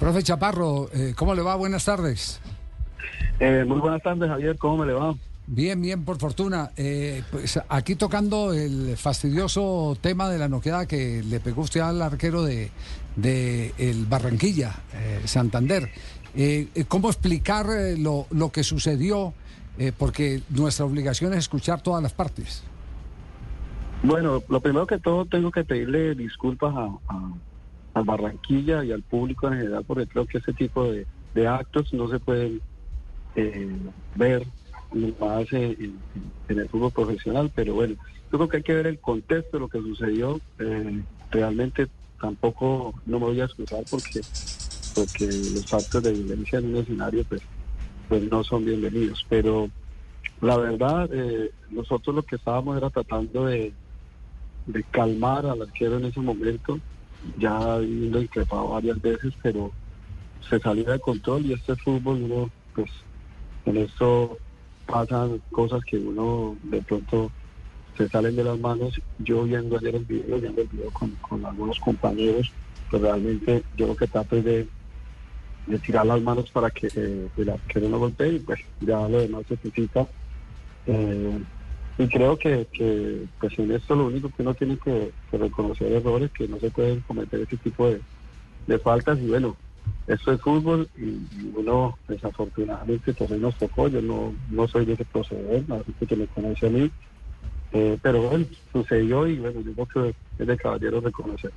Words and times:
Profe 0.00 0.22
Chaparro, 0.22 0.88
eh, 0.94 1.12
¿cómo 1.14 1.34
le 1.34 1.42
va? 1.42 1.56
Buenas 1.56 1.84
tardes. 1.84 2.40
Eh, 3.38 3.66
muy 3.68 3.80
buenas 3.80 4.02
tardes, 4.02 4.30
Javier. 4.30 4.56
¿Cómo 4.56 4.78
me 4.78 4.86
le 4.86 4.94
va? 4.94 5.14
Bien, 5.46 5.80
bien, 5.80 6.06
por 6.06 6.16
fortuna. 6.16 6.70
Eh, 6.78 7.22
pues 7.30 7.60
aquí 7.68 7.96
tocando 7.96 8.54
el 8.54 8.96
fastidioso 8.96 9.98
tema 10.00 10.30
de 10.30 10.38
la 10.38 10.48
noqueada 10.48 10.86
que 10.86 11.22
le 11.22 11.38
pegó 11.38 11.60
usted 11.60 11.80
al 11.80 12.00
arquero 12.00 12.42
de, 12.42 12.70
de 13.16 13.74
el 13.76 14.06
Barranquilla, 14.06 14.74
Santander. 15.26 15.90
¿Cómo 16.88 17.10
explicar 17.10 17.66
lo, 17.98 18.26
lo, 18.30 18.50
que 18.50 18.64
sucedió? 18.64 19.34
porque 19.96 20.42
nuestra 20.50 20.84
obligación 20.84 21.32
es 21.32 21.40
escuchar 21.40 21.82
todas 21.82 22.02
las 22.02 22.12
partes. 22.12 22.62
Bueno, 24.02 24.42
lo 24.48 24.60
primero 24.60 24.86
que 24.86 24.98
todo 24.98 25.24
tengo 25.24 25.50
que 25.50 25.64
pedirle 25.64 26.14
disculpas 26.14 26.74
a, 26.74 26.84
a, 27.08 27.32
Barranquilla 27.94 28.84
y 28.84 28.92
al 28.92 29.02
público 29.02 29.48
en 29.48 29.58
general 29.58 29.84
porque 29.86 30.06
creo 30.06 30.26
que 30.26 30.38
ese 30.38 30.52
tipo 30.52 30.84
de, 30.84 31.06
actos 31.46 31.92
no 31.92 32.08
se 32.08 32.18
pueden 32.18 32.60
eh, 33.36 33.76
ver 34.14 34.46
más 35.20 35.52
en, 35.52 35.98
el 36.48 36.68
fútbol 36.68 36.92
profesional, 36.92 37.50
pero 37.54 37.74
bueno, 37.74 37.94
yo 38.30 38.38
creo 38.38 38.48
que 38.48 38.56
hay 38.58 38.62
que 38.62 38.74
ver 38.74 38.86
el 38.86 38.98
contexto 38.98 39.56
de 39.56 39.60
lo 39.60 39.68
que 39.68 39.78
sucedió. 39.78 40.40
Eh, 40.58 41.02
realmente 41.30 41.88
tampoco 42.20 42.94
no 43.06 43.18
me 43.18 43.26
voy 43.26 43.40
a 43.40 43.44
excusar 43.44 43.84
porque, 43.88 44.20
porque 44.94 45.26
los 45.26 45.72
actos 45.72 46.02
de 46.02 46.12
violencia 46.12 46.58
en 46.58 46.66
un 46.66 46.76
escenario 46.76 47.24
pues, 47.24 47.42
pues 48.08 48.30
no 48.30 48.42
son 48.44 48.64
bienvenidos, 48.64 49.24
pero 49.28 49.70
la 50.40 50.56
verdad 50.56 51.08
eh, 51.12 51.50
nosotros 51.70 52.16
lo 52.16 52.22
que 52.22 52.36
estábamos 52.36 52.76
era 52.76 52.90
tratando 52.90 53.46
de 53.46 53.72
de 54.66 54.82
calmar 54.84 55.46
al 55.46 55.62
arquero 55.62 55.98
en 55.98 56.06
ese 56.06 56.20
momento, 56.20 56.78
ya 57.38 57.74
habiendo 57.74 58.20
increpado 58.20 58.68
varias 58.68 59.00
veces, 59.00 59.32
pero 59.42 59.70
se 60.48 60.58
salió 60.58 60.84
de 60.84 60.98
control 60.98 61.46
y 61.46 61.52
este 61.52 61.76
fútbol, 61.76 62.22
uno, 62.22 62.50
pues 62.74 62.90
en 63.66 63.76
esto 63.76 64.38
pasan 64.86 65.40
cosas 65.50 65.82
que 65.84 65.98
uno 65.98 66.56
de 66.64 66.82
pronto 66.82 67.30
se 67.96 68.08
salen 68.08 68.36
de 68.36 68.44
las 68.44 68.58
manos. 68.58 69.00
Yo 69.18 69.44
viendo 69.44 69.76
ayer 69.78 69.94
el 69.94 70.04
video, 70.04 70.40
viendo 70.40 70.62
el 70.62 70.68
video 70.68 70.90
con, 70.90 71.44
algunos 71.44 71.78
compañeros, 71.80 72.50
pues 72.90 73.02
realmente 73.02 73.62
yo 73.76 73.86
lo 73.86 73.96
que 73.96 74.06
trato 74.06 74.36
es 74.36 74.44
de, 74.44 74.68
tirar 75.84 76.04
las 76.06 76.20
manos 76.20 76.50
para 76.50 76.70
que 76.70 76.88
eh, 76.96 77.28
el 77.36 77.50
arquero 77.50 77.88
no 77.88 77.98
golpee 77.98 78.34
y 78.34 78.38
pues 78.40 78.60
ya 78.80 79.08
lo 79.08 79.20
demás 79.20 79.44
se 79.46 79.54
necesita. 79.54 80.08
Eh, 80.86 81.38
y 81.98 82.08
creo 82.08 82.36
que, 82.38 82.66
pues 83.38 83.58
en 83.58 83.72
esto 83.72 83.94
lo 83.94 84.06
único 84.06 84.30
que 84.30 84.42
uno 84.42 84.54
tiene 84.54 84.78
que, 84.78 85.12
reconocer 85.32 85.92
errores, 85.92 86.30
que 86.32 86.48
no 86.48 86.58
se 86.58 86.70
pueden 86.70 87.00
cometer 87.00 87.40
ese 87.40 87.56
tipo 87.58 87.88
de, 87.88 88.00
faltas. 88.78 89.18
Y 89.18 89.26
bueno, 89.26 89.56
esto 90.06 90.32
es 90.32 90.40
fútbol 90.40 90.88
y, 90.96 91.18
uno 91.54 91.98
desafortunadamente 92.08 93.12
también 93.14 93.42
nos 93.42 93.56
tocó, 93.56 93.88
yo 93.88 94.00
no, 94.00 94.34
no 94.50 94.68
soy 94.68 94.84
de 94.86 94.94
ese 94.94 95.04
proceder, 95.04 95.64
la 95.68 95.82
que 96.08 96.16
me 96.16 96.26
conoce 96.28 96.66
a 96.66 96.70
mí, 96.70 96.90
eh, 97.72 97.98
pero 98.02 98.22
bueno, 98.22 98.46
sucedió 98.72 99.26
y 99.26 99.38
bueno, 99.38 99.60
yo 99.60 99.72
creo 99.74 99.86
que 99.86 100.42
es 100.42 100.46
de 100.46 100.56
caballero 100.56 101.00
reconocer. 101.00 101.52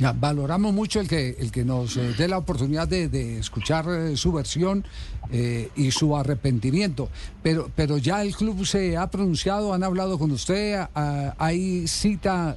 Ya, 0.00 0.14
valoramos 0.14 0.72
mucho 0.72 0.98
el 0.98 1.06
que, 1.06 1.36
el 1.38 1.52
que 1.52 1.62
nos 1.62 1.98
eh, 1.98 2.14
dé 2.16 2.26
la 2.26 2.38
oportunidad 2.38 2.88
de, 2.88 3.38
escuchar 3.38 3.84
eh, 3.90 4.16
su 4.16 4.32
versión 4.32 4.82
eh, 5.30 5.68
y 5.76 5.90
su 5.90 6.16
arrepentimiento. 6.16 7.10
Pero, 7.42 7.68
pero 7.76 7.98
ya 7.98 8.22
el 8.22 8.34
club 8.34 8.64
se 8.64 8.96
ha 8.96 9.10
pronunciado, 9.10 9.74
han 9.74 9.84
hablado 9.84 10.18
con 10.18 10.30
usted, 10.30 10.88
hay 10.94 11.86
cita 11.86 12.56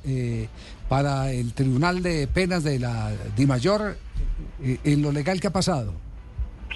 para 0.87 1.33
el 1.33 1.51
Tribunal 1.51 2.01
de 2.01 2.27
Penas 2.27 2.63
de 2.63 2.79
la 2.79 3.11
DIMAYOR 3.35 3.97
en 4.61 5.01
lo 5.01 5.11
legal 5.11 5.41
que 5.41 5.47
ha 5.47 5.53
pasado. 5.53 5.93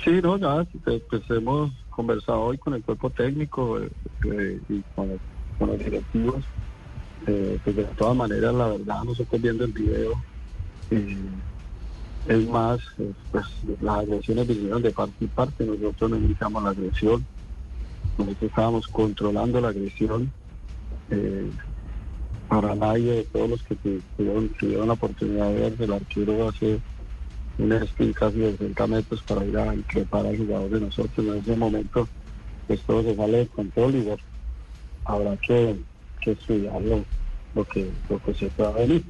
Sí, 0.04 0.20
no, 0.22 0.38
ya 0.38 0.68
pues 0.84 1.24
hemos 1.30 1.72
conversado 1.92 2.42
hoy 2.42 2.58
con 2.58 2.74
el 2.74 2.84
cuerpo 2.84 3.10
técnico 3.10 3.80
y 3.80 4.84
con, 4.96 5.18
los 5.62 5.80
directivos. 5.80 6.44
pues 7.24 7.76
de 7.76 7.86
todas 7.98 8.18
maneras, 8.18 8.54
la 8.54 8.68
verdad, 8.68 9.04
nosotros 9.06 9.42
viendo 9.42 9.64
el 9.64 9.72
video 9.72 10.22
eh, 10.92 11.18
es 12.28 12.48
más, 12.50 12.80
eh, 12.98 13.14
pues 13.32 13.46
las 13.82 14.00
agresiones 14.00 14.48
vinieron 14.48 14.82
de 14.82 14.92
parte 14.92 15.26
y 15.26 15.28
parte, 15.28 15.66
nosotros 15.66 16.12
no 16.12 16.18
iniciamos 16.18 16.64
la 16.64 16.70
agresión, 16.70 17.26
nosotros 18.18 18.50
estábamos 18.50 18.88
controlando 18.88 19.62
la 19.62 19.70
agresión. 19.70 20.32
Eh, 21.10 21.50
para 22.48 22.76
nadie 22.76 23.12
de 23.12 23.24
todos 23.24 23.50
los 23.50 23.64
que 23.64 23.76
tuvieron, 23.76 24.88
la 24.88 24.94
oportunidad 24.94 25.50
de 25.50 25.70
ver 25.70 25.74
el 25.80 25.94
arquero 25.94 26.48
hace 26.48 26.80
un 27.58 27.72
sprint 27.74 28.16
casi 28.16 28.38
de 28.38 28.52
60 28.52 28.88
metros 28.88 29.22
para 29.24 29.46
ir 29.46 29.58
a 29.58 29.74
increpar 29.74 30.26
al 30.26 30.38
jugador 30.38 30.70
de 30.70 30.80
nosotros. 30.82 31.28
En 31.28 31.38
ese 31.38 31.56
momento, 31.56 32.08
pues 32.68 32.82
todo 32.82 33.04
se 33.04 33.16
sale 33.16 33.38
de 33.40 33.48
control 33.48 33.96
y 33.96 34.10
habrá 35.06 35.36
que, 35.38 35.76
que 36.22 36.32
estudiar 36.32 36.82
lo, 36.82 37.66
que, 37.66 37.92
lo 38.10 38.20
que 38.20 38.34
se 38.34 38.48
pueda 38.48 38.72
venir. 38.72 39.04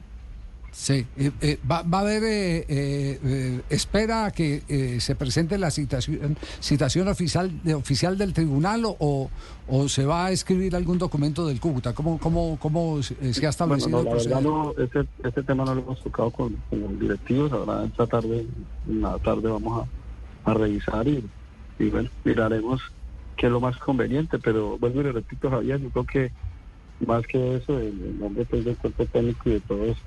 Sí, 0.72 1.06
eh, 1.18 1.32
eh, 1.42 1.58
va, 1.70 1.78
a 1.80 2.00
haber, 2.02 2.22
eh, 2.24 3.62
espera 3.70 4.30
que 4.32 5.00
se 5.00 5.16
presente 5.16 5.58
la 5.58 5.72
citación, 5.72 6.38
citación 6.60 7.08
oficial, 7.08 7.52
de, 7.64 7.74
oficial 7.74 8.18
del 8.18 8.32
tribunal 8.32 8.84
o, 8.86 9.30
o, 9.68 9.90
se 9.90 10.06
va 10.06 10.28
a 10.28 10.32
escribir 10.32 10.76
algún 10.76 11.00
documento 11.00 11.48
del 11.48 11.60
Cúcuta. 11.60 11.94
¿Cómo, 11.94 12.20
cómo, 12.20 12.60
cómo 12.62 13.02
se 13.02 13.46
ha 13.46 13.50
establecido 13.50 14.04
bueno, 14.04 14.24
la 14.30 14.42
no, 14.42 14.74
este, 14.78 15.44
tema 15.44 15.66
no 15.66 15.74
lo 15.74 15.82
hemos 15.82 16.04
tocado 16.04 16.30
con, 16.30 16.56
los 16.70 17.00
directivos. 17.00 17.52
Ahora 17.52 17.84
esta 17.86 18.06
tarde, 18.06 18.46
en 18.88 19.02
la 19.02 19.18
tarde 19.18 19.50
vamos 19.50 19.88
a, 20.46 20.54
revisar 20.54 21.08
y, 21.08 21.28
y, 21.80 21.90
bueno, 21.90 22.10
miraremos 22.24 22.82
qué 23.36 23.48
es 23.48 23.52
lo 23.52 23.60
más 23.60 23.78
conveniente. 23.78 24.38
Pero 24.38 24.78
vuelvo 24.78 25.02
y 25.02 25.06
le 25.06 25.12
repito, 25.12 25.50
Javier, 25.50 25.82
yo 25.82 25.90
creo 25.90 26.06
que 26.06 26.32
más 27.06 27.26
que 27.26 27.58
eso, 27.58 27.80
el, 27.80 28.20
nombre 28.20 28.46
pues, 28.46 28.64
del 28.64 28.78
cuerpo 28.78 29.06
técnico 29.06 29.50
y 29.50 29.54
de 29.54 29.60
todos 29.62 29.98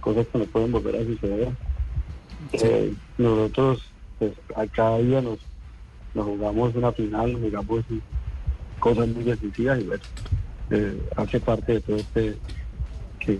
cosas 0.00 0.26
que 0.26 0.38
no 0.38 0.44
pueden 0.46 0.72
volver 0.72 0.96
a 0.96 1.04
suceder. 1.04 1.48
Eh, 2.52 2.94
nosotros, 3.18 3.82
pues, 4.18 4.32
a 4.56 4.66
cada 4.66 4.98
día 4.98 5.20
nos, 5.20 5.38
nos 6.14 6.26
jugamos 6.26 6.74
una 6.74 6.92
final, 6.92 7.32
nos 7.32 7.42
jugamos 7.42 7.84
cosas 8.78 9.08
muy 9.08 9.24
decisivas 9.24 9.80
y 9.80 9.84
bueno, 9.84 10.02
eh, 10.70 11.02
hace 11.16 11.40
parte 11.40 11.74
de 11.74 11.80
todo 11.80 11.96
este 11.96 12.36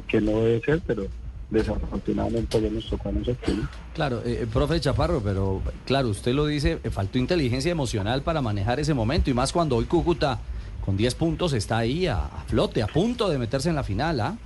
que, 0.06 0.21
no 0.21 0.41
debe 0.41 0.60
ser, 0.60 0.82
pero 0.87 1.04
desafortunadamente 1.49 2.60
ya 2.60 2.69
nos 2.69 2.88
tocó 2.91 3.09
a 3.09 3.12
nosotros. 3.12 3.56
Claro, 3.94 4.20
eh, 4.25 4.47
profe 4.53 4.81
Chaparro, 4.81 5.20
pero 5.22 5.62
claro, 5.87 6.09
usted 6.09 6.34
lo 6.34 6.47
dice, 6.47 6.76
faltó 6.91 7.19
inteligencia 7.19 7.72
emocional 7.72 8.22
para 8.22 8.43
manejar 8.43 8.81
ese 8.81 8.93
momento 8.93 9.31
y 9.31 9.34
más 9.34 9.53
cuando 9.53 9.76
hoy 9.76 9.87
Cúcuta 9.87 10.41
con 10.84 10.97
10 10.97 11.15
puntos 11.15 11.53
está 11.55 11.78
ahí 11.78 12.06
a, 12.06 12.28
flote, 12.47 12.82
a 12.82 12.87
punto 12.87 13.28
de 13.28 13.38
meterse 13.38 13.70
en 13.70 13.76
la 13.76 13.82
final, 13.82 14.20
¿ah? 14.20 14.37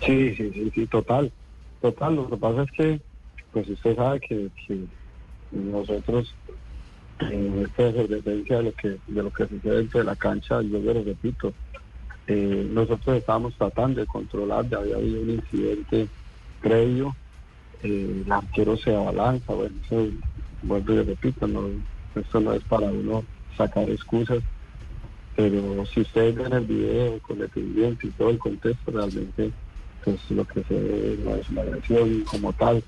Sí, 0.00 0.34
sí, 0.36 0.50
sí, 0.52 0.70
sí, 0.74 0.86
total, 0.86 1.32
total. 1.80 2.16
Lo 2.16 2.28
que 2.28 2.36
pasa 2.36 2.62
es 2.62 2.70
que, 2.72 3.00
pues 3.52 3.68
usted 3.68 3.96
sabe 3.96 4.20
que, 4.20 4.50
nosotros 5.50 6.34
en 7.20 7.62
esta 7.62 7.92
de 7.92 8.62
lo 8.62 8.72
que 8.72 8.98
de 9.06 9.22
lo 9.22 9.30
que 9.30 9.46
sucede 9.46 9.76
dentro 9.76 10.00
de 10.00 10.06
la 10.06 10.16
cancha, 10.16 10.60
yo 10.62 10.80
lo 10.80 10.92
repito, 11.04 11.54
eh, 12.26 12.66
nosotros 12.70 13.18
estábamos 13.18 13.54
tratando 13.56 14.00
de 14.00 14.06
controlar, 14.06 14.68
ya 14.68 14.78
había 14.78 14.96
habido 14.96 15.22
un 15.22 15.30
incidente 15.30 16.08
previo, 16.60 17.14
eh, 17.82 18.22
el 18.24 18.32
arquero 18.32 18.76
se 18.76 18.94
abalanza, 18.94 19.52
bueno, 19.54 19.76
eso 19.84 20.08
vuelvo 20.62 20.94
y 20.94 21.02
repito, 21.02 21.46
no, 21.46 21.68
esto 22.14 22.40
no 22.40 22.52
es 22.52 22.64
para 22.64 22.86
uno 22.86 23.24
sacar 23.56 23.88
excusas, 23.88 24.42
pero 25.36 25.84
si 25.86 26.00
ustedes 26.00 26.34
ven 26.34 26.52
el 26.52 26.64
video 26.64 27.20
con 27.20 27.40
el 27.40 27.50
y 28.02 28.08
todo 28.10 28.30
el 28.30 28.38
contexto, 28.38 28.90
realmente 28.90 29.52
pues 30.04 30.30
lo 30.30 30.44
que 30.44 30.62
se 30.64 30.74
ve 30.74 31.18
no 31.24 31.34
es 31.36 31.48
una 31.50 31.62
agresión 31.62 32.24
como 32.24 32.52
tal. 32.52 32.82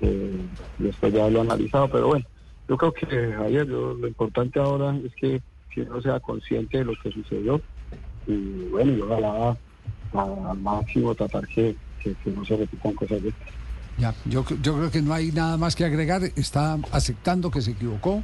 Eh, 0.00 0.40
después 0.78 1.12
ya 1.12 1.28
lo 1.28 1.38
he 1.38 1.42
analizado, 1.42 1.88
pero 1.88 2.08
bueno, 2.08 2.24
yo 2.68 2.76
creo 2.76 2.92
que 2.92 3.34
ayer 3.34 3.66
lo 3.66 4.06
importante 4.06 4.60
ahora 4.60 4.96
es 5.04 5.14
que, 5.16 5.40
si 5.74 5.80
uno 5.80 6.00
sea 6.00 6.20
consciente 6.20 6.78
de 6.78 6.84
lo 6.84 6.92
que 7.02 7.10
sucedió 7.10 7.60
y 8.26 8.68
bueno, 8.70 8.92
y 8.92 9.00
ojalá 9.00 9.56
al 10.12 10.58
máximo 10.58 11.14
tratar 11.14 11.46
que, 11.48 11.76
que, 12.02 12.14
no 12.30 12.44
se 12.44 12.56
repitan 12.56 12.94
cosas 12.94 13.22
de 13.22 13.28
estas. 13.28 13.48
Ya, 13.98 14.14
yo, 14.24 14.44
yo 14.62 14.74
creo 14.76 14.90
que 14.90 15.02
no 15.02 15.14
hay 15.14 15.32
nada 15.32 15.56
más 15.56 15.74
que 15.74 15.84
agregar, 15.84 16.22
está 16.36 16.78
aceptando 16.92 17.50
que 17.50 17.62
se 17.62 17.72
equivocó. 17.72 18.22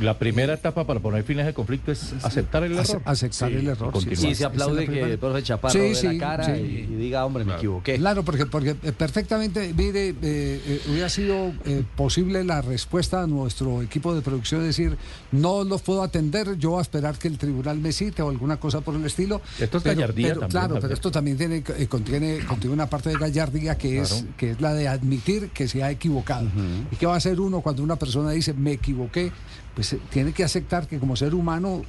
La 0.00 0.18
primera 0.18 0.54
etapa 0.54 0.86
para 0.86 1.00
poner 1.00 1.22
fines 1.22 1.44
de 1.44 1.52
conflicto 1.52 1.92
es 1.92 2.14
aceptar 2.22 2.64
el 2.64 2.72
error. 2.72 3.02
aceptar 3.04 3.52
el 3.52 3.68
error. 3.68 3.92
Y 4.10 4.34
se 4.34 4.44
aplaude 4.44 4.86
que 4.86 5.02
el 5.02 5.18
profe 5.18 5.42
Chaparro 5.42 5.78
dé 5.78 6.02
la 6.02 6.18
cara 6.18 6.56
y, 6.56 6.86
diga, 6.86 7.24
hombre, 7.26 7.44
me 7.44 7.54
equivoqué. 7.54 7.96
Claro, 7.96 8.24
porque, 8.24 8.46
porque 8.46 8.70
eh, 8.82 8.92
perfectamente, 8.92 9.72
mire, 9.76 10.08
eh, 10.08 10.14
eh, 10.22 10.82
hubiera 10.88 11.08
sido 11.08 11.52
posible 11.94 12.42
la 12.42 12.62
respuesta 12.62 13.22
a 13.22 13.26
nuestro 13.26 13.82
equipo 13.82 14.14
de 14.14 14.22
producción, 14.22 14.62
decir, 14.62 14.96
no 15.30 15.62
los 15.64 15.82
puedo 15.82 16.02
atender, 16.02 16.56
yo 16.58 16.70
voy 16.70 16.78
a 16.78 16.82
esperar 16.82 17.18
que 17.18 17.28
el 17.28 17.38
tribunal 17.38 17.78
me 17.78 17.92
cite 17.92 18.22
o 18.22 18.30
alguna 18.30 18.58
cosa 18.58 18.80
por 18.80 18.94
el 18.94 19.04
estilo. 19.04 19.42
Esto 19.60 19.78
es 19.78 19.84
gallardía 19.84 20.30
también. 20.30 20.50
Claro, 20.50 20.78
pero 20.80 20.94
esto 20.94 21.10
también 21.10 21.36
tiene, 21.36 21.62
contiene, 21.88 22.38
contiene 22.46 22.74
una 22.74 22.88
parte 22.88 23.10
de 23.10 23.16
gallardía 23.16 23.76
que, 23.76 24.00
es, 24.00 24.24
que 24.36 24.52
es 24.52 24.60
la 24.60 24.72
de 24.72 24.88
admitir 24.88 25.11
que 25.20 25.68
se 25.68 25.82
ha 25.82 25.90
equivocado. 25.90 26.48
¿Y 26.90 26.96
qué 26.96 27.06
va 27.06 27.14
a 27.14 27.16
hacer 27.16 27.40
uno 27.40 27.60
cuando 27.60 27.82
una 27.82 27.96
persona 27.96 28.30
dice, 28.30 28.52
me 28.54 28.72
equivoqué? 28.72 29.32
Pues 29.74 29.96
tiene 30.10 30.32
que 30.32 30.44
aceptar 30.44 30.86
que 30.86 30.98
como 30.98 31.16
ser 31.16 31.34
humano 31.34 31.82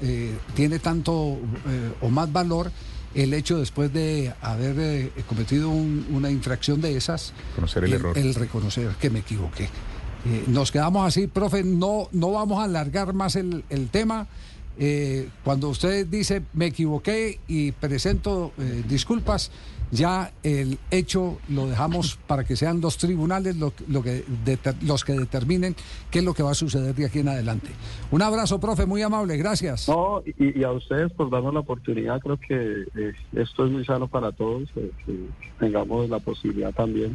tiene 0.56 0.80
tanto 0.80 1.38
o 2.02 2.10
más 2.10 2.32
valor 2.32 2.72
el 3.16 3.34
hecho 3.34 3.60
después 3.60 3.94
de 3.94 4.34
haber 4.42 4.76
eh, 4.80 5.12
cometido 5.28 5.70
una 5.70 6.32
infracción 6.32 6.82
de 6.82 6.98
esas, 6.98 7.34
conocer 7.56 7.84
el, 7.84 7.94
error. 7.94 8.18
El 8.18 8.34
reconocer 8.34 8.90
que 9.00 9.10
me 9.10 9.20
equivoqué. 9.20 9.70
Eh, 10.26 10.46
nos 10.48 10.72
quedamos 10.72 11.06
así, 11.06 11.28
profe, 11.28 11.64
no, 11.64 12.08
no 12.12 12.32
vamos 12.32 12.60
a 12.60 12.64
alargar 12.64 13.14
más 13.14 13.36
el, 13.36 13.64
el 13.70 13.90
tema. 13.90 14.28
Eh, 14.78 15.30
cuando 15.44 15.70
usted 15.70 16.08
dice 16.08 16.42
me 16.54 16.68
equivoqué 16.68 17.40
y 17.48 17.72
presento 17.74 18.52
eh, 18.58 18.84
disculpas, 18.88 19.52
ya 19.92 20.32
el 20.42 20.80
hecho 20.90 21.38
lo 21.50 21.68
dejamos 21.68 22.18
para 22.28 22.44
que 22.44 22.56
sean 22.56 22.82
los 22.82 22.98
tribunales 22.98 23.56
lo, 23.56 23.72
que 24.02 24.24
los 24.82 25.04
que 25.04 25.14
determinen 25.14 25.76
qué 26.10 26.20
es 26.20 26.26
lo 26.26 26.34
que 26.34 26.42
va 26.42 26.52
a 26.52 26.56
suceder 26.56 26.96
de 26.96 27.06
aquí 27.06 27.20
en 27.20 27.30
adelante. 27.30 27.70
Un 28.10 28.24
abrazo, 28.24 28.60
profe, 28.60 28.88
muy 28.88 29.04
amable, 29.04 29.38
gracias. 29.38 29.88
No, 29.88 30.24
y, 30.26 30.64
a 30.64 30.72
ustedes 30.72 31.12
por 31.14 31.30
darnos 31.30 31.54
la 31.54 31.60
oportunidad, 31.60 32.20
creo 32.20 32.38
que 32.38 32.86
eh, 32.96 33.14
esto 33.34 33.66
es 33.66 33.72
muy 33.72 33.86
sano 33.86 34.08
para 34.08 34.32
todos, 34.32 34.70
que 34.72 34.92
tengamos 35.60 36.10
la 36.10 36.20
posibilidad 36.20 36.74
también 36.74 37.14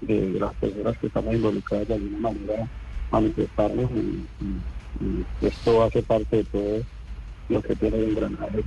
de, 0.00 0.38
las 0.40 0.54
personas 0.54 0.96
que 0.98 1.06
estamos 1.08 1.34
involucradas 1.34 1.88
de 1.88 1.94
alguna 1.94 2.18
manera 2.18 2.68
manifestarnos 3.10 3.90
y 3.90 4.26
y 5.00 5.46
esto 5.46 5.82
hace 5.84 6.02
parte 6.02 6.36
de 6.36 6.44
todo 6.44 6.82
lo 7.48 7.62
que 7.62 7.76
tiene 7.76 7.98
el 7.98 8.10
engranaje. 8.10 8.64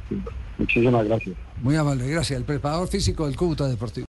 Muchísimas 0.58 1.06
gracias. 1.06 1.36
Muy 1.62 1.76
amable, 1.76 2.08
gracias. 2.08 2.38
El 2.38 2.46
preparador 2.46 2.88
físico 2.88 3.26
del 3.26 3.36
Cúcuta 3.36 3.68
Deportivo. 3.68 3.98